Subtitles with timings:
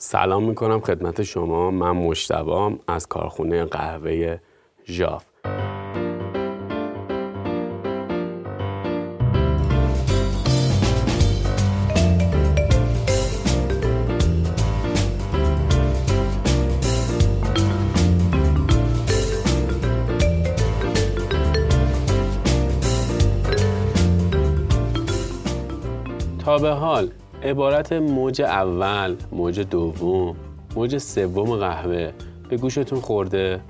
[0.00, 1.70] سلام می‌کنم خدمت شما.
[1.70, 4.38] من مشتبام از کارخونه قهوه
[4.86, 5.24] ژاف.
[26.38, 27.10] تا به حال
[27.42, 30.36] عبارت موج اول، موج دوم،
[30.76, 32.12] موج سوم قهوه
[32.50, 33.60] به گوشتون خورده؟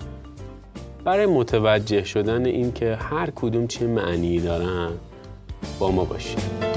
[1.05, 4.91] برای متوجه شدن این که هر کدوم چه معنی دارن
[5.79, 6.68] با ما باشید.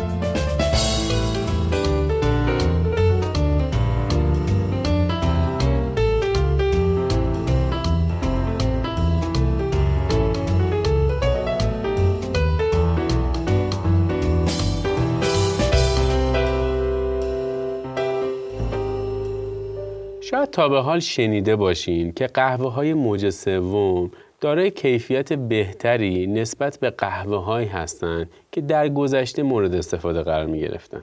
[20.42, 26.80] شاید تا به حال شنیده باشین که قهوه های موج سوم دارای کیفیت بهتری نسبت
[26.80, 31.02] به قهوه هایی هستند که در گذشته مورد استفاده قرار می گرفتن.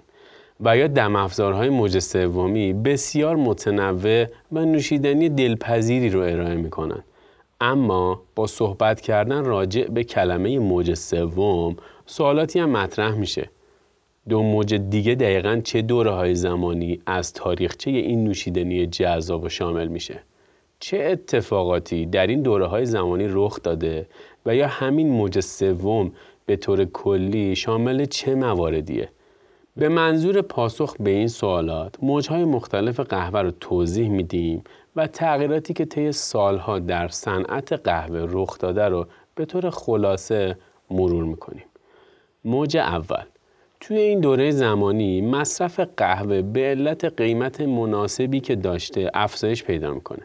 [0.61, 7.05] و یا دم افزارهای موج سومی بسیار متنوع و نوشیدنی دلپذیری رو ارائه می کنن.
[7.61, 13.51] اما با صحبت کردن راجع به کلمه موج سوم سوالاتی هم مطرح میشه
[14.29, 19.89] دو موج دیگه دقیقا چه دوره های زمانی از تاریخچه این نوشیدنی جذاب و شامل
[19.89, 20.23] میشه؟
[20.81, 24.07] چه اتفاقاتی در این دوره های زمانی رخ داده
[24.47, 26.13] و یا همین موج سوم
[26.47, 29.09] به طور کلی شامل چه مواردیه؟
[29.77, 34.65] به منظور پاسخ به این سوالات موجهای مختلف قهوه رو توضیح میدیم
[34.97, 40.59] و تغییراتی که طی سالها در صنعت قهوه رخ داده رو به طور خلاصه
[40.91, 41.65] مرور می‌کنیم.
[42.45, 43.25] موج اول.
[43.81, 50.23] توی این دوره زمانی مصرف قهوه به علت قیمت مناسبی که داشته افزایش پیدا می‌کنه.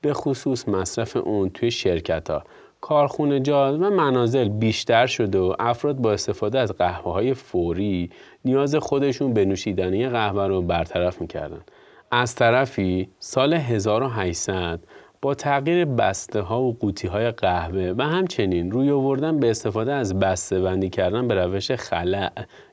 [0.00, 2.44] به خصوص مصرف اون توی شرکت ها
[2.90, 8.10] و منازل بیشتر شده و افراد با استفاده از قهوه های فوری
[8.44, 11.60] نیاز خودشون به نوشیدنی قهوه رو برطرف می‌کردن.
[12.10, 14.80] از طرفی سال 1800
[15.22, 20.18] با تغییر بسته ها و قوطی های قهوه و همچنین روی آوردن به استفاده از
[20.18, 22.30] بسته بندی کردن به روش خلع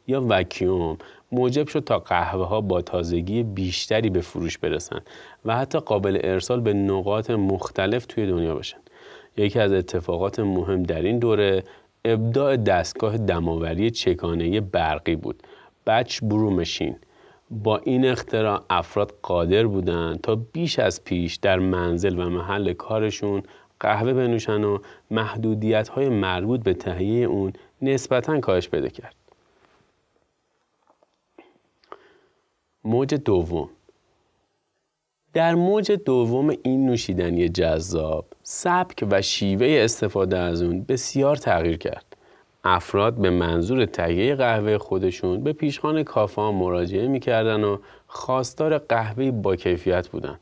[0.07, 0.97] یا وکیوم
[1.31, 4.99] موجب شد تا قهوه ها با تازگی بیشتری به فروش برسن
[5.45, 8.77] و حتی قابل ارسال به نقاط مختلف توی دنیا بشن
[9.37, 11.63] یکی از اتفاقات مهم در این دوره
[12.05, 15.43] ابداع دستگاه دماوری چکانه برقی بود.
[15.87, 16.95] بچ برو مشین.
[17.53, 23.43] با این اختراع افراد قادر بودند تا بیش از پیش در منزل و محل کارشون
[23.79, 24.77] قهوه بنوشن و
[25.11, 29.15] محدودیت های مربوط به تهیه اون نسبتا کاهش پیدا کرد.
[32.83, 33.69] موج دوم
[35.33, 42.12] در موج دوم این نوشیدنی جذاب سبک و شیوه استفاده از اون بسیار تغییر کرد.
[42.63, 49.31] افراد به منظور تهیه قهوه خودشون به پیشخان کافه ها مراجعه می‌کردن و خواستار قهوه
[49.31, 50.39] با کیفیت بودن.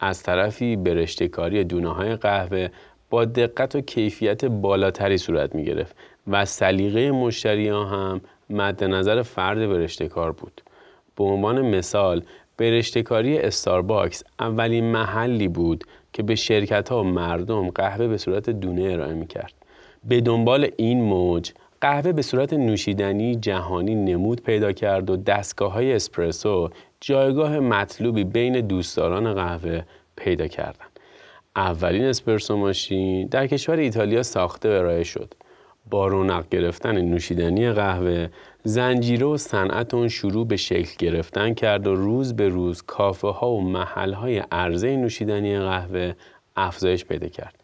[0.00, 2.68] از طرفی برشتکاری دونه های قهوه
[3.10, 8.20] با دقت و کیفیت بالاتری صورت می گرفت و سلیقه مشتری ها هم
[8.50, 10.60] مد نظر فرد برشتکار بود.
[11.16, 12.22] به عنوان مثال
[12.56, 18.82] برشتکاری استارباکس اولین محلی بود که به شرکت ها و مردم قهوه به صورت دونه
[18.82, 19.59] ارائه می کرد.
[20.04, 25.92] به دنبال این موج قهوه به صورت نوشیدنی جهانی نمود پیدا کرد و دستگاه های
[25.92, 29.82] اسپرسو جایگاه مطلوبی بین دوستداران قهوه
[30.16, 30.90] پیدا کردند.
[31.56, 35.34] اولین اسپرسو ماشین در کشور ایتالیا ساخته و ارائه شد.
[35.90, 38.28] با رونق گرفتن نوشیدنی قهوه
[38.64, 43.50] زنجیره و صنعت اون شروع به شکل گرفتن کرد و روز به روز کافه ها
[43.50, 46.12] و محل های عرضه نوشیدنی قهوه
[46.56, 47.59] افزایش پیدا کرد.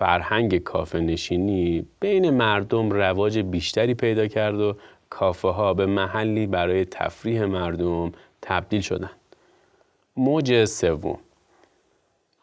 [0.00, 4.76] فرهنگ کافه نشینی بین مردم رواج بیشتری پیدا کرد و
[5.10, 8.12] کافه ها به محلی برای تفریح مردم
[8.42, 9.10] تبدیل شدند.
[10.16, 11.18] موج سوم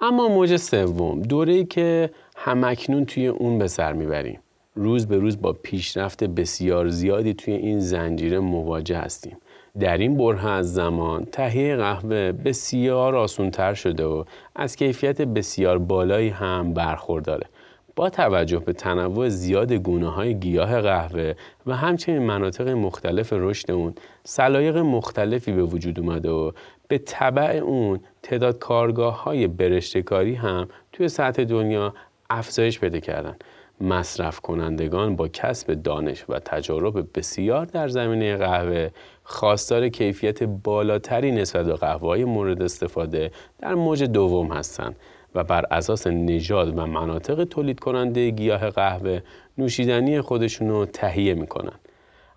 [0.01, 4.39] اما موج سوم دوره که همکنون توی اون به سر می‌بریم.
[4.75, 9.37] روز به روز با پیشرفت بسیار زیادی توی این زنجیره مواجه هستیم.
[9.79, 14.23] در این بره از زمان تهیه قهوه بسیار آسونتر شده و
[14.55, 17.47] از کیفیت بسیار بالایی هم برخورداره.
[17.95, 21.33] با توجه به تنوع زیاد گونه های گیاه قهوه
[21.65, 23.93] و همچنین مناطق مختلف رشد اون
[24.23, 26.51] سلایق مختلفی به وجود اومده و
[26.87, 31.93] به طبع اون تعداد کارگاه های برشتکاری هم توی سطح دنیا
[32.29, 33.35] افزایش پیدا کردن
[33.81, 38.89] مصرف کنندگان با کسب دانش و تجارب بسیار در زمینه قهوه
[39.23, 44.95] خواستار کیفیت بالاتری نسبت به قهوه مورد استفاده در موج دوم هستند
[45.35, 49.21] و بر اساس نژاد و مناطق تولید کننده گیاه قهوه
[49.57, 51.79] نوشیدنی خودشون رو تهیه می‌کنن.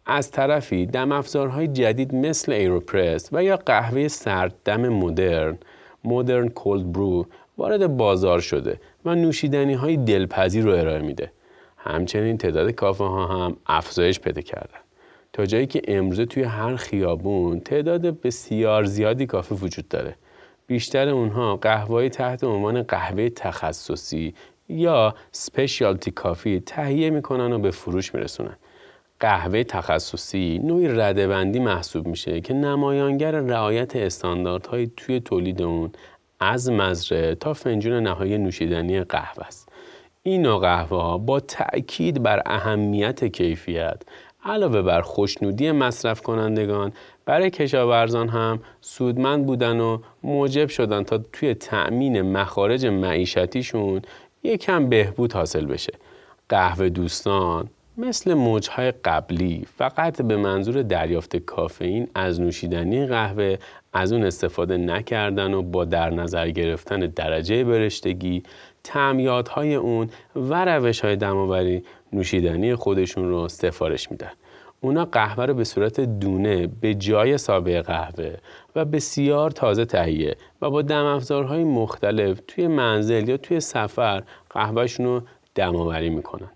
[0.06, 5.58] از طرفی دم افزارهای جدید مثل ایروپرس و یا قهوه سرد دم مدرن
[6.04, 7.26] مدرن کولد برو
[7.60, 11.32] وارد بازار شده و نوشیدنی های دلپذیر رو ارائه میده.
[11.76, 14.78] همچنین تعداد کافه ها هم افزایش پیدا کردن.
[15.32, 20.14] تا جایی که امروزه توی هر خیابون تعداد بسیار زیادی کافه وجود داره.
[20.66, 24.34] بیشتر اونها قهوه تحت عنوان قهوه تخصصی
[24.68, 28.56] یا سپیشالتی کافی تهیه می‌کنن و به فروش میرسونن.
[29.20, 35.90] قهوه تخصصی نوعی ردبندی محسوب میشه که نمایانگر رعایت استانداردهای توی تولید اون
[36.40, 39.68] از مزرعه تا فنجون نهایی نوشیدنی قهوه است.
[40.22, 44.02] این نوع قهوه ها با تأکید بر اهمیت کیفیت
[44.44, 46.92] علاوه بر خوشنودی مصرف کنندگان
[47.24, 54.02] برای کشاورزان هم سودمند بودن و موجب شدن تا توی تأمین مخارج معیشتیشون
[54.42, 55.92] یکم بهبود حاصل بشه.
[56.48, 63.56] قهوه دوستان مثل موجهای قبلی فقط به منظور دریافت کافئین از نوشیدنی قهوه
[63.92, 68.42] از اون استفاده نکردن و با در نظر گرفتن درجه برشتگی
[68.84, 71.82] تعمیادهای اون و روش های دماوری
[72.12, 74.30] نوشیدنی خودشون رو سفارش میدن.
[74.80, 78.36] اونا قهوه رو به صورت دونه به جای سابه قهوه
[78.76, 85.06] و بسیار تازه تهیه و با دم افزارهای مختلف توی منزل یا توی سفر قهوهشون
[85.06, 85.22] رو
[85.54, 86.50] دماوری می‌کنن.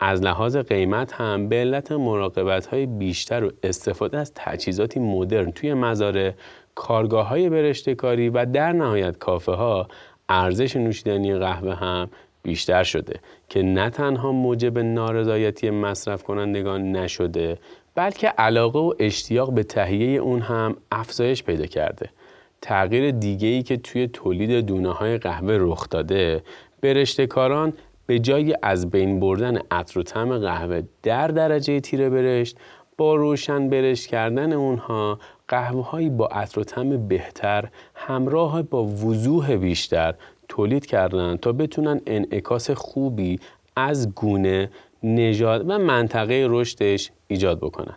[0.00, 5.74] از لحاظ قیمت هم به علت مراقبت های بیشتر و استفاده از تجهیزاتی مدرن توی
[5.74, 6.32] مزارع
[6.76, 9.88] کارگاه های برشته کاری و در نهایت کافه ها
[10.28, 12.08] ارزش نوشیدنی قهوه هم
[12.42, 17.58] بیشتر شده که نه تنها موجب نارضایتی مصرف کنندگان نشده
[17.94, 22.10] بلکه علاقه و اشتیاق به تهیه اون هم افزایش پیدا کرده.
[22.62, 26.42] تغییر دیگه ای که توی تولید دونه های قهوه رخ داده
[26.82, 27.72] برشته کاران
[28.06, 32.58] به جای از بین بردن عطر و طعم قهوه در درجه تیره برشت
[32.98, 39.56] با روشن برشت کردن اونها قهوه هایی با عطر و طعم بهتر همراه با وضوح
[39.56, 40.14] بیشتر
[40.48, 43.40] تولید کردن تا بتونن انعکاس خوبی
[43.76, 44.70] از گونه
[45.02, 47.96] نژاد و منطقه رشدش ایجاد بکنن.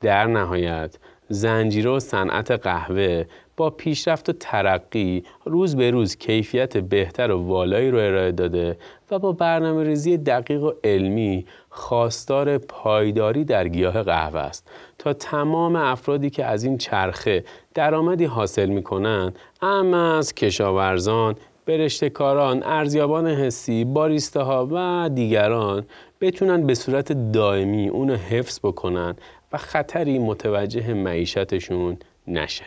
[0.00, 0.98] در نهایت
[1.28, 3.24] زنجیره و صنعت قهوه
[3.56, 8.76] با پیشرفت و ترقی روز به روز کیفیت بهتر و والایی رو ارائه داده
[9.10, 14.70] و با برنامه ریزی دقیق و علمی خواستار پایداری در گیاه قهوه است.
[14.98, 17.44] تا تمام افرادی که از این چرخه
[17.74, 25.86] درآمدی حاصل می کنند اما از کشاورزان برشتکاران، ارزیابان حسی، باریستاها و دیگران
[26.20, 29.16] بتونن به صورت دائمی اونو حفظ بکنن
[29.52, 31.96] و خطری متوجه معیشتشون
[32.26, 32.64] نشه.